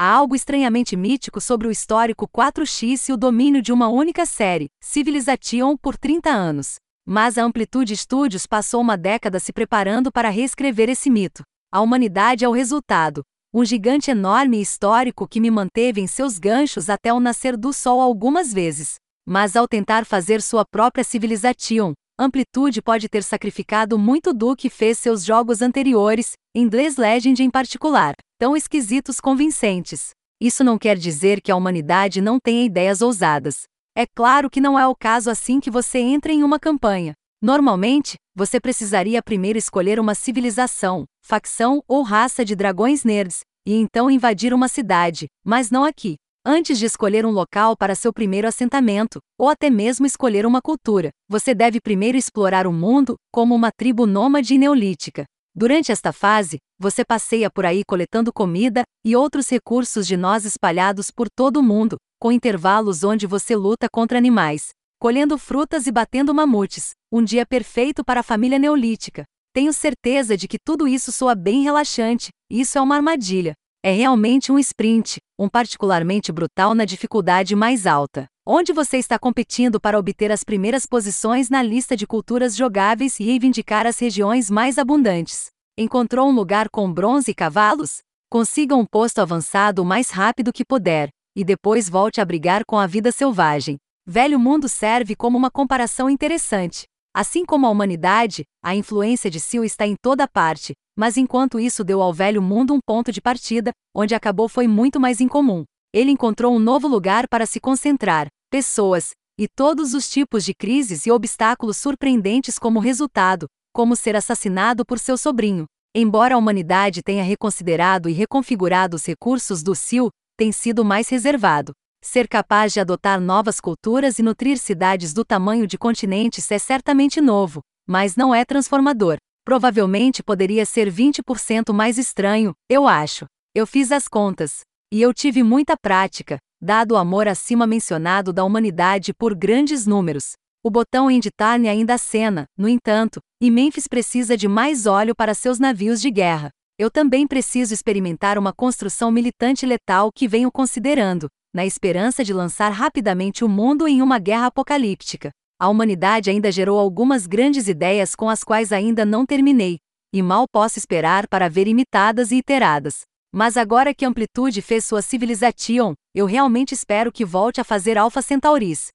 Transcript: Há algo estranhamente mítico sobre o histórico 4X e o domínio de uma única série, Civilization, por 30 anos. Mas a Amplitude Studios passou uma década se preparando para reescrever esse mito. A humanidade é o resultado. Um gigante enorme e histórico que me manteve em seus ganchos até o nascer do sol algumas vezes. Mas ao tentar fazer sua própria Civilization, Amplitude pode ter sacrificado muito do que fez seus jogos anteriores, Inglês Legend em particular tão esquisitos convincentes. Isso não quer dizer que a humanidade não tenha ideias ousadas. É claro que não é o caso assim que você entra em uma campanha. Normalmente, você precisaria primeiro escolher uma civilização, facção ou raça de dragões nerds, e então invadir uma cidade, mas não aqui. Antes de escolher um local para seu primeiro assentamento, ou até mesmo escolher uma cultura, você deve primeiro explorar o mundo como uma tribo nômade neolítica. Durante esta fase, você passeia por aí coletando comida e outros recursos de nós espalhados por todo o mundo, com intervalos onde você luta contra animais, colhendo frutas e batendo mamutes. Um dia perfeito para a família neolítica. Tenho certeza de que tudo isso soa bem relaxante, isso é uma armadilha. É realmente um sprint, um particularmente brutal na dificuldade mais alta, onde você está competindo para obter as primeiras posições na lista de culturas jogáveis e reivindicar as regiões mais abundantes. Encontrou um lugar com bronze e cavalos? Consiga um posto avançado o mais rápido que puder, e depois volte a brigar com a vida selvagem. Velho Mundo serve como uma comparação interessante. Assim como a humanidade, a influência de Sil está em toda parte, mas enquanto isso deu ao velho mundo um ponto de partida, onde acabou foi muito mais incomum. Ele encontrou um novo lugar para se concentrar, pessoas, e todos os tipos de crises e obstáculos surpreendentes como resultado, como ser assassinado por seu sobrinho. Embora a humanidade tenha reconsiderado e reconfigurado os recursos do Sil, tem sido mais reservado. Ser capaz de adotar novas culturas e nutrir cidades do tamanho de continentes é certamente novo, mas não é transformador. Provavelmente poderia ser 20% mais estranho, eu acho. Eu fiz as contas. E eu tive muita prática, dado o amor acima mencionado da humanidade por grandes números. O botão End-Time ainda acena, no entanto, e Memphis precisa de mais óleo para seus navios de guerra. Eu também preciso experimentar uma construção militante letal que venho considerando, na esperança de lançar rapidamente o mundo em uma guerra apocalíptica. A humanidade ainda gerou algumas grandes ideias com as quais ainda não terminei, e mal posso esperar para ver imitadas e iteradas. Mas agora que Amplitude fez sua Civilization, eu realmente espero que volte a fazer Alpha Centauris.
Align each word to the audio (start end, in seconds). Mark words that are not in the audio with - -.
Há 0.00 0.12
algo 0.12 0.36
estranhamente 0.36 0.96
mítico 0.96 1.40
sobre 1.40 1.66
o 1.66 1.72
histórico 1.72 2.28
4X 2.28 3.08
e 3.08 3.12
o 3.12 3.16
domínio 3.16 3.60
de 3.60 3.72
uma 3.72 3.88
única 3.88 4.24
série, 4.24 4.68
Civilization, 4.80 5.76
por 5.76 5.96
30 5.96 6.30
anos. 6.30 6.76
Mas 7.04 7.36
a 7.36 7.42
Amplitude 7.42 7.96
Studios 7.96 8.46
passou 8.46 8.80
uma 8.80 8.96
década 8.96 9.40
se 9.40 9.52
preparando 9.52 10.12
para 10.12 10.28
reescrever 10.28 10.88
esse 10.88 11.10
mito. 11.10 11.42
A 11.72 11.80
humanidade 11.80 12.44
é 12.44 12.48
o 12.48 12.52
resultado. 12.52 13.22
Um 13.52 13.64
gigante 13.64 14.08
enorme 14.08 14.58
e 14.58 14.62
histórico 14.62 15.26
que 15.26 15.40
me 15.40 15.50
manteve 15.50 16.00
em 16.00 16.06
seus 16.06 16.38
ganchos 16.38 16.88
até 16.88 17.12
o 17.12 17.18
nascer 17.18 17.56
do 17.56 17.72
sol 17.72 18.00
algumas 18.00 18.52
vezes. 18.52 19.00
Mas 19.26 19.56
ao 19.56 19.66
tentar 19.66 20.06
fazer 20.06 20.40
sua 20.40 20.64
própria 20.64 21.02
Civilization, 21.02 21.92
Amplitude 22.16 22.80
pode 22.82 23.08
ter 23.08 23.24
sacrificado 23.24 23.98
muito 23.98 24.32
do 24.32 24.54
que 24.54 24.70
fez 24.70 24.96
seus 24.96 25.24
jogos 25.24 25.60
anteriores, 25.60 26.34
Inglês 26.54 26.96
Legend 26.96 27.42
em 27.42 27.50
particular 27.50 28.14
tão 28.38 28.56
esquisitos 28.56 29.20
convincentes. 29.20 30.10
Isso 30.40 30.62
não 30.62 30.78
quer 30.78 30.96
dizer 30.96 31.40
que 31.42 31.50
a 31.50 31.56
humanidade 31.56 32.20
não 32.20 32.38
tenha 32.38 32.64
ideias 32.64 33.02
ousadas. 33.02 33.64
É 33.96 34.06
claro 34.06 34.48
que 34.48 34.60
não 34.60 34.78
é 34.78 34.86
o 34.86 34.94
caso 34.94 35.28
assim 35.28 35.58
que 35.58 35.70
você 35.70 35.98
entra 35.98 36.32
em 36.32 36.44
uma 36.44 36.60
campanha. 36.60 37.14
Normalmente, 37.42 38.14
você 38.36 38.60
precisaria 38.60 39.20
primeiro 39.20 39.58
escolher 39.58 39.98
uma 39.98 40.14
civilização, 40.14 41.04
facção 41.20 41.82
ou 41.88 42.02
raça 42.02 42.44
de 42.44 42.54
dragões 42.54 43.02
nerds, 43.02 43.40
e 43.66 43.74
então 43.74 44.08
invadir 44.08 44.54
uma 44.54 44.68
cidade, 44.68 45.26
mas 45.44 45.70
não 45.70 45.84
aqui. 45.84 46.14
Antes 46.46 46.78
de 46.78 46.86
escolher 46.86 47.26
um 47.26 47.30
local 47.30 47.76
para 47.76 47.96
seu 47.96 48.12
primeiro 48.12 48.46
assentamento, 48.46 49.18
ou 49.36 49.48
até 49.48 49.68
mesmo 49.68 50.06
escolher 50.06 50.46
uma 50.46 50.62
cultura, 50.62 51.10
você 51.28 51.52
deve 51.54 51.80
primeiro 51.80 52.16
explorar 52.16 52.66
o 52.66 52.72
mundo 52.72 53.16
como 53.32 53.54
uma 53.54 53.70
tribo 53.76 54.06
nômade 54.06 54.56
neolítica. 54.56 55.24
Durante 55.54 55.90
esta 55.90 56.12
fase, 56.12 56.58
você 56.78 57.04
passeia 57.04 57.50
por 57.50 57.66
aí 57.66 57.82
coletando 57.84 58.32
comida 58.32 58.82
e 59.04 59.16
outros 59.16 59.48
recursos 59.48 60.06
de 60.06 60.16
nós 60.16 60.44
espalhados 60.44 61.10
por 61.10 61.28
todo 61.28 61.58
o 61.58 61.62
mundo, 61.62 61.96
com 62.20 62.30
intervalos 62.30 63.02
onde 63.02 63.26
você 63.26 63.56
luta 63.56 63.88
contra 63.90 64.18
animais, 64.18 64.68
colhendo 65.00 65.36
frutas 65.36 65.86
e 65.86 65.92
batendo 65.92 66.34
mamutes. 66.34 66.90
Um 67.12 67.24
dia 67.24 67.44
perfeito 67.46 68.04
para 68.04 68.20
a 68.20 68.22
família 68.22 68.58
neolítica. 68.58 69.24
Tenho 69.52 69.72
certeza 69.72 70.36
de 70.36 70.46
que 70.46 70.58
tudo 70.64 70.86
isso 70.86 71.10
soa 71.10 71.34
bem 71.34 71.62
relaxante, 71.62 72.28
isso 72.50 72.78
é 72.78 72.80
uma 72.80 72.96
armadilha. 72.96 73.54
É 73.88 73.90
realmente 73.90 74.52
um 74.52 74.58
sprint, 74.58 75.18
um 75.38 75.48
particularmente 75.48 76.30
brutal 76.30 76.74
na 76.74 76.84
dificuldade 76.84 77.56
mais 77.56 77.86
alta, 77.86 78.26
onde 78.46 78.70
você 78.70 78.98
está 78.98 79.18
competindo 79.18 79.80
para 79.80 79.98
obter 79.98 80.30
as 80.30 80.44
primeiras 80.44 80.84
posições 80.84 81.48
na 81.48 81.62
lista 81.62 81.96
de 81.96 82.06
culturas 82.06 82.54
jogáveis 82.54 83.18
e 83.18 83.24
reivindicar 83.24 83.86
as 83.86 83.98
regiões 83.98 84.50
mais 84.50 84.76
abundantes. 84.76 85.46
Encontrou 85.78 86.28
um 86.28 86.34
lugar 86.34 86.68
com 86.68 86.92
bronze 86.92 87.30
e 87.30 87.34
cavalos? 87.34 88.00
Consiga 88.30 88.76
um 88.76 88.84
posto 88.84 89.20
avançado 89.20 89.80
o 89.80 89.86
mais 89.86 90.10
rápido 90.10 90.52
que 90.52 90.66
puder, 90.66 91.08
e 91.34 91.42
depois 91.42 91.88
volte 91.88 92.20
a 92.20 92.26
brigar 92.26 92.66
com 92.66 92.78
a 92.78 92.86
vida 92.86 93.10
selvagem. 93.10 93.78
Velho 94.06 94.38
Mundo 94.38 94.68
serve 94.68 95.16
como 95.16 95.38
uma 95.38 95.50
comparação 95.50 96.10
interessante. 96.10 96.84
Assim 97.14 97.44
como 97.44 97.66
a 97.66 97.70
humanidade, 97.70 98.44
a 98.62 98.74
influência 98.74 99.30
de 99.30 99.40
Sil 99.40 99.64
está 99.64 99.86
em 99.86 99.96
toda 100.00 100.28
parte, 100.28 100.72
mas 100.96 101.16
enquanto 101.16 101.58
isso 101.58 101.84
deu 101.84 102.02
ao 102.02 102.12
velho 102.12 102.42
mundo 102.42 102.74
um 102.74 102.80
ponto 102.84 103.12
de 103.12 103.20
partida, 103.20 103.70
onde 103.94 104.14
acabou 104.14 104.48
foi 104.48 104.66
muito 104.66 105.00
mais 105.00 105.20
incomum. 105.20 105.64
Ele 105.92 106.10
encontrou 106.10 106.54
um 106.54 106.58
novo 106.58 106.86
lugar 106.86 107.26
para 107.28 107.46
se 107.46 107.58
concentrar, 107.60 108.26
pessoas, 108.50 109.12
e 109.38 109.46
todos 109.46 109.94
os 109.94 110.10
tipos 110.10 110.44
de 110.44 110.52
crises 110.52 111.06
e 111.06 111.10
obstáculos 111.10 111.76
surpreendentes 111.76 112.58
como 112.58 112.80
resultado, 112.80 113.46
como 113.72 113.94
ser 113.94 114.16
assassinado 114.16 114.84
por 114.84 114.98
seu 114.98 115.16
sobrinho. 115.16 115.66
Embora 115.94 116.34
a 116.34 116.38
humanidade 116.38 117.02
tenha 117.02 117.22
reconsiderado 117.22 118.08
e 118.08 118.12
reconfigurado 118.12 118.96
os 118.96 119.06
recursos 119.06 119.62
do 119.62 119.74
Sil, 119.74 120.10
tem 120.36 120.52
sido 120.52 120.84
mais 120.84 121.08
reservado. 121.08 121.72
Ser 122.00 122.28
capaz 122.28 122.72
de 122.72 122.80
adotar 122.80 123.20
novas 123.20 123.60
culturas 123.60 124.18
e 124.18 124.22
nutrir 124.22 124.56
cidades 124.56 125.12
do 125.12 125.24
tamanho 125.24 125.66
de 125.66 125.76
continentes 125.76 126.48
é 126.50 126.58
certamente 126.58 127.20
novo, 127.20 127.60
mas 127.86 128.14
não 128.14 128.32
é 128.32 128.44
transformador. 128.44 129.16
Provavelmente 129.44 130.22
poderia 130.22 130.64
ser 130.64 130.90
20% 130.92 131.72
mais 131.72 131.98
estranho, 131.98 132.52
eu 132.68 132.86
acho. 132.86 133.26
Eu 133.54 133.66
fiz 133.66 133.90
as 133.90 134.06
contas. 134.06 134.60
E 134.92 135.02
eu 135.02 135.12
tive 135.12 135.42
muita 135.42 135.74
prática, 135.76 136.38
dado 136.62 136.92
o 136.92 136.96
amor 136.96 137.26
acima 137.26 137.66
mencionado 137.66 138.32
da 138.32 138.44
humanidade 138.44 139.12
por 139.12 139.34
grandes 139.34 139.84
números. 139.84 140.32
O 140.62 140.70
botão 140.70 141.10
End-Time 141.10 141.68
ainda 141.68 141.94
acena, 141.94 142.46
no 142.56 142.68
entanto, 142.68 143.20
e 143.40 143.50
Memphis 143.50 143.88
precisa 143.88 144.36
de 144.36 144.46
mais 144.46 144.86
óleo 144.86 145.14
para 145.14 145.34
seus 145.34 145.58
navios 145.58 146.00
de 146.00 146.10
guerra. 146.10 146.50
Eu 146.78 146.90
também 146.90 147.26
preciso 147.26 147.74
experimentar 147.74 148.38
uma 148.38 148.52
construção 148.52 149.10
militante 149.10 149.66
letal 149.66 150.10
que 150.14 150.28
venho 150.28 150.50
considerando, 150.50 151.28
na 151.58 151.66
esperança 151.66 152.22
de 152.22 152.32
lançar 152.32 152.70
rapidamente 152.70 153.44
o 153.44 153.48
mundo 153.48 153.88
em 153.88 154.00
uma 154.00 154.20
guerra 154.20 154.46
apocalíptica. 154.46 155.32
A 155.58 155.68
humanidade 155.68 156.30
ainda 156.30 156.52
gerou 156.52 156.78
algumas 156.78 157.26
grandes 157.26 157.66
ideias 157.66 158.14
com 158.14 158.28
as 158.28 158.44
quais 158.44 158.70
ainda 158.70 159.04
não 159.04 159.26
terminei, 159.26 159.78
e 160.14 160.22
mal 160.22 160.46
posso 160.46 160.78
esperar 160.78 161.26
para 161.26 161.48
ver 161.48 161.66
imitadas 161.66 162.30
e 162.30 162.36
iteradas. 162.36 163.00
Mas 163.34 163.56
agora 163.56 163.92
que 163.92 164.04
Amplitude 164.04 164.62
fez 164.62 164.84
sua 164.84 165.02
Civilization, 165.02 165.94
eu 166.14 166.26
realmente 166.26 166.74
espero 166.74 167.10
que 167.10 167.24
volte 167.24 167.60
a 167.60 167.64
fazer 167.64 167.98
Alpha 167.98 168.22
Centauris. 168.22 168.90